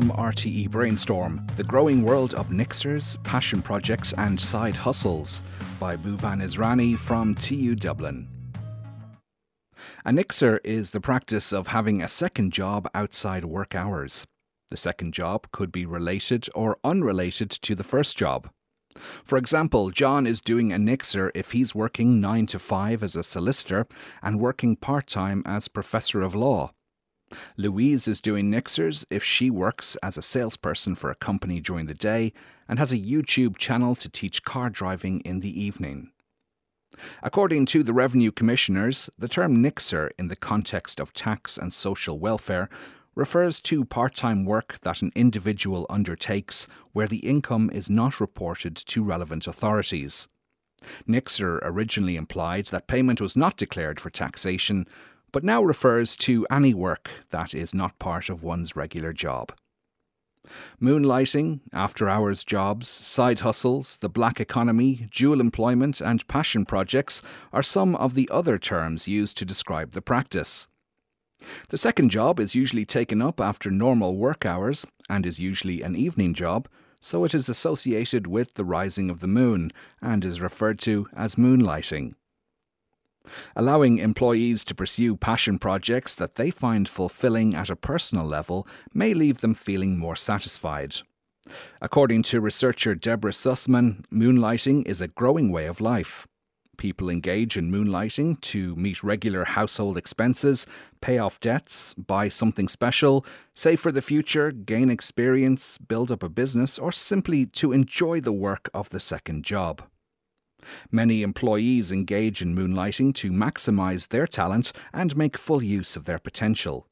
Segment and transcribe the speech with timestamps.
[0.00, 5.42] From RTE Brainstorm, the growing world of Nixers, passion projects, and side hustles
[5.78, 8.28] by Bhuvan Israni from TU Dublin.
[10.04, 14.26] A Nixer is the practice of having a second job outside work hours.
[14.70, 18.48] The second job could be related or unrelated to the first job.
[19.24, 23.22] For example, John is doing a Nixer if he's working 9 to 5 as a
[23.22, 23.86] solicitor
[24.22, 26.72] and working part time as professor of law.
[27.56, 31.94] Louise is doing Nixers if she works as a salesperson for a company during the
[31.94, 32.32] day
[32.68, 36.10] and has a YouTube channel to teach car driving in the evening.
[37.22, 42.18] According to the Revenue Commissioners, the term Nixer in the context of tax and social
[42.18, 42.68] welfare
[43.14, 48.76] refers to part time work that an individual undertakes where the income is not reported
[48.76, 50.28] to relevant authorities.
[51.06, 54.86] Nixer originally implied that payment was not declared for taxation,
[55.32, 59.52] but now refers to any work that is not part of one's regular job.
[60.80, 67.20] Moonlighting, after hours jobs, side hustles, the black economy, dual employment, and passion projects
[67.52, 70.66] are some of the other terms used to describe the practice.
[71.68, 75.96] The second job is usually taken up after normal work hours and is usually an
[75.96, 76.68] evening job,
[77.00, 79.70] so it is associated with the rising of the moon
[80.02, 82.14] and is referred to as moonlighting.
[83.54, 89.14] Allowing employees to pursue passion projects that they find fulfilling at a personal level may
[89.14, 90.96] leave them feeling more satisfied.
[91.80, 96.26] According to researcher Deborah Sussman, moonlighting is a growing way of life.
[96.80, 100.66] People engage in moonlighting to meet regular household expenses,
[101.02, 106.30] pay off debts, buy something special, save for the future, gain experience, build up a
[106.30, 109.82] business, or simply to enjoy the work of the second job.
[110.90, 116.18] Many employees engage in moonlighting to maximize their talent and make full use of their
[116.18, 116.86] potential.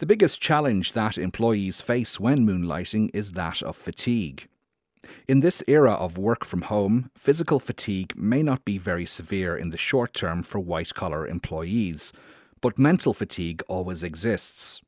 [0.00, 4.48] The biggest challenge that employees face when moonlighting is that of fatigue.
[5.26, 9.70] In this era of work from home, physical fatigue may not be very severe in
[9.70, 12.12] the short term for white collar employees,
[12.60, 14.80] but mental fatigue always exists.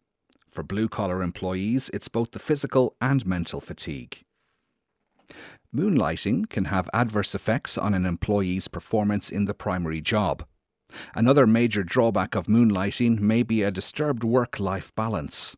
[0.48, 4.22] For blue collar employees, it's both the physical and mental fatigue.
[5.75, 10.44] Moonlighting can have adverse effects on an employee's performance in the primary job.
[11.14, 15.56] Another major drawback of moonlighting may be a disturbed work life balance.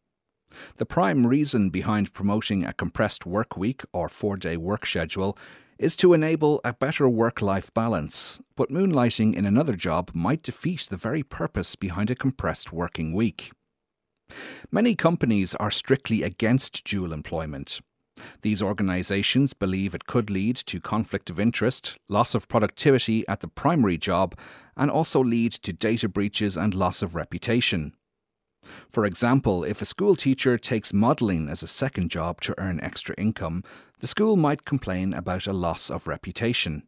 [0.77, 5.37] The prime reason behind promoting a compressed work week or four day work schedule
[5.79, 10.87] is to enable a better work life balance, but moonlighting in another job might defeat
[10.89, 13.51] the very purpose behind a compressed working week.
[14.71, 17.81] Many companies are strictly against dual employment.
[18.43, 23.49] These organisations believe it could lead to conflict of interest, loss of productivity at the
[23.49, 24.39] primary job,
[24.77, 27.95] and also lead to data breaches and loss of reputation.
[28.93, 33.15] For example, if a school teacher takes modelling as a second job to earn extra
[33.17, 33.65] income,
[34.01, 36.83] the school might complain about a loss of reputation.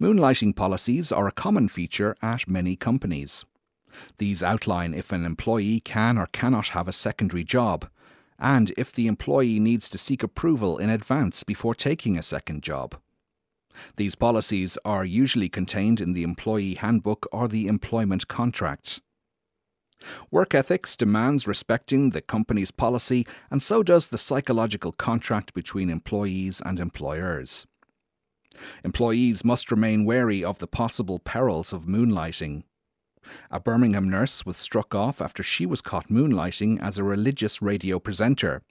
[0.00, 3.44] Moonlighting policies are a common feature at many companies.
[4.18, 7.88] These outline if an employee can or cannot have a secondary job,
[8.36, 12.96] and if the employee needs to seek approval in advance before taking a second job.
[13.98, 19.00] These policies are usually contained in the employee handbook or the employment contract.
[20.30, 26.60] Work ethics demands respecting the company's policy, and so does the psychological contract between employees
[26.64, 27.66] and employers.
[28.84, 32.64] Employees must remain wary of the possible perils of moonlighting.
[33.50, 37.98] A Birmingham nurse was struck off after she was caught moonlighting as a religious radio
[37.98, 38.62] presenter.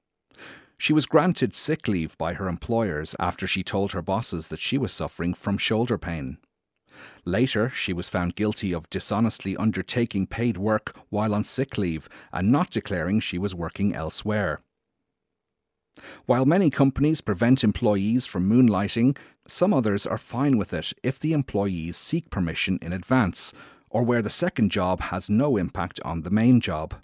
[0.77, 4.77] She was granted sick leave by her employers after she told her bosses that she
[4.77, 6.37] was suffering from shoulder pain.
[7.25, 12.51] Later, she was found guilty of dishonestly undertaking paid work while on sick leave and
[12.51, 14.61] not declaring she was working elsewhere.
[16.25, 19.17] While many companies prevent employees from moonlighting,
[19.47, 23.53] some others are fine with it if the employees seek permission in advance,
[23.89, 26.95] or where the second job has no impact on the main job.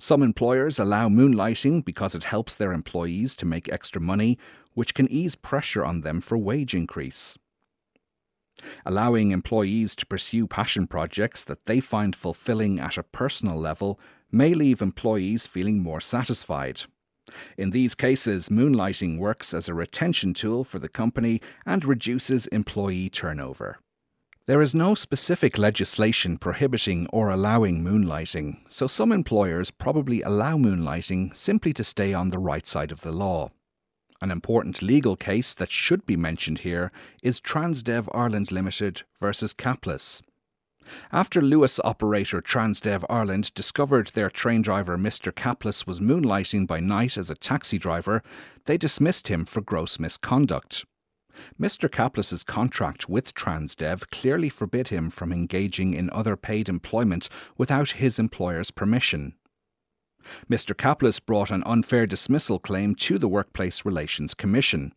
[0.00, 4.38] Some employers allow moonlighting because it helps their employees to make extra money,
[4.74, 7.38] which can ease pressure on them for wage increase.
[8.84, 14.00] Allowing employees to pursue passion projects that they find fulfilling at a personal level
[14.30, 16.82] may leave employees feeling more satisfied.
[17.58, 23.10] In these cases, moonlighting works as a retention tool for the company and reduces employee
[23.10, 23.78] turnover.
[24.46, 31.36] There is no specific legislation prohibiting or allowing moonlighting, so some employers probably allow moonlighting
[31.36, 33.50] simply to stay on the right side of the law.
[34.26, 36.90] An important legal case that should be mentioned here
[37.22, 40.20] is Transdev Ireland Limited versus Caplis.
[41.12, 45.32] After Luas operator Transdev Ireland discovered their train driver Mr.
[45.32, 48.20] Caplis was moonlighting by night as a taxi driver,
[48.64, 50.84] they dismissed him for gross misconduct.
[51.56, 51.88] Mr.
[51.88, 58.18] Caplis's contract with Transdev clearly forbid him from engaging in other paid employment without his
[58.18, 59.34] employer's permission.
[60.50, 60.74] Mr.
[60.74, 64.92] Caplis brought an unfair dismissal claim to the Workplace Relations Commission.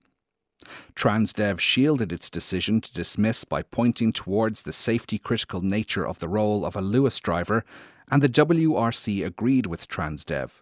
[0.96, 6.28] Transdev shielded its decision to dismiss by pointing towards the safety critical nature of the
[6.28, 7.64] role of a Luas driver,
[8.12, 10.62] and the WRC agreed with Transdev.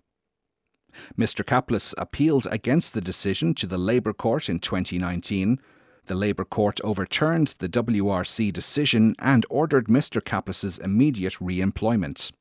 [1.18, 1.46] Mr.
[1.46, 5.60] Caplis appealed against the decision to the Labour Court in 2019.
[6.06, 10.22] The Labour Court overturned the WRC decision and ordered Mr.
[10.24, 12.32] Caplis's immediate re employment.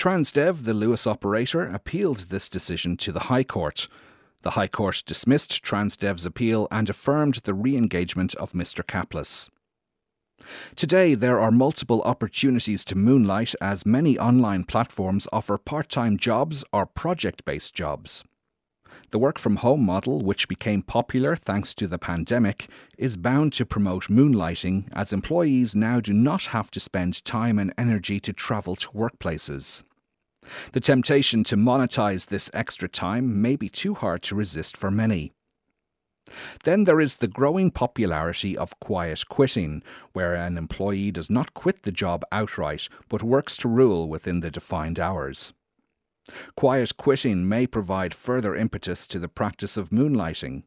[0.00, 3.86] Transdev, the Luas operator, appealed this decision to the High Court.
[4.40, 8.82] The High Court dismissed Transdev's appeal and affirmed the re engagement of Mr.
[8.82, 9.50] Caplis.
[10.74, 16.64] Today, there are multiple opportunities to moonlight as many online platforms offer part time jobs
[16.72, 18.24] or project based jobs.
[19.10, 23.66] The work from home model, which became popular thanks to the pandemic, is bound to
[23.66, 28.76] promote moonlighting as employees now do not have to spend time and energy to travel
[28.76, 29.82] to workplaces.
[30.72, 35.32] The temptation to monetize this extra time may be too hard to resist for many.
[36.64, 39.82] Then there is the growing popularity of quiet quitting,
[40.12, 44.50] where an employee does not quit the job outright but works to rule within the
[44.50, 45.52] defined hours.
[46.54, 50.62] Quiet quitting may provide further impetus to the practice of moonlighting.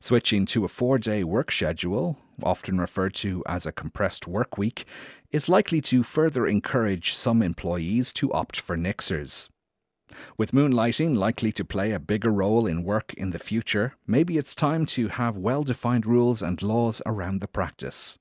[0.00, 4.84] Switching to a four day work schedule, often referred to as a compressed work week,
[5.36, 9.50] is likely to further encourage some employees to opt for Nixers.
[10.38, 14.54] With moonlighting likely to play a bigger role in work in the future, maybe it's
[14.54, 18.18] time to have well defined rules and laws around the practice.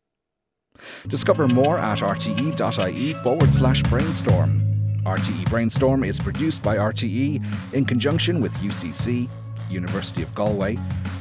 [1.08, 4.62] Discover more at rte.ie forward slash brainstorm.
[5.06, 9.30] RTE Brainstorm is produced by RTE in conjunction with UCC,
[9.70, 10.78] University of Galway,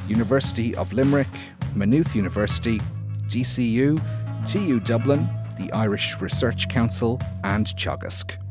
[0.09, 1.27] University of Limerick,
[1.73, 2.81] Maynooth University,
[3.29, 4.01] DCU,
[4.45, 8.44] TU Dublin, the Irish Research Council, and Teagasc.